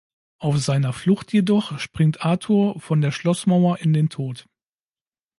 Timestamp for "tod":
4.09-4.47